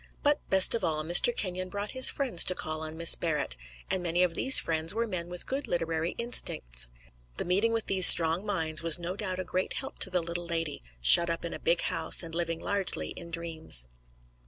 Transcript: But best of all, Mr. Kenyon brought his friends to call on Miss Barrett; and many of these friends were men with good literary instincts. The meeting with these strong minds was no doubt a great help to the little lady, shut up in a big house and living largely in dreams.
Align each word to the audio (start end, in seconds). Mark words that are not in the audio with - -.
But 0.23 0.39
best 0.49 0.73
of 0.73 0.83
all, 0.83 1.03
Mr. 1.03 1.31
Kenyon 1.35 1.69
brought 1.69 1.91
his 1.91 2.09
friends 2.09 2.43
to 2.45 2.55
call 2.55 2.81
on 2.81 2.97
Miss 2.97 3.13
Barrett; 3.13 3.55
and 3.91 4.01
many 4.01 4.23
of 4.23 4.33
these 4.33 4.59
friends 4.59 4.95
were 4.95 5.05
men 5.05 5.29
with 5.29 5.45
good 5.45 5.67
literary 5.67 6.15
instincts. 6.17 6.87
The 7.37 7.45
meeting 7.45 7.71
with 7.71 7.85
these 7.85 8.07
strong 8.07 8.43
minds 8.43 8.81
was 8.81 8.97
no 8.97 9.15
doubt 9.15 9.39
a 9.39 9.43
great 9.43 9.73
help 9.73 9.99
to 9.99 10.09
the 10.09 10.23
little 10.23 10.47
lady, 10.47 10.81
shut 11.01 11.29
up 11.29 11.45
in 11.45 11.53
a 11.53 11.59
big 11.59 11.81
house 11.81 12.23
and 12.23 12.33
living 12.33 12.59
largely 12.59 13.09
in 13.09 13.29
dreams. 13.29 13.85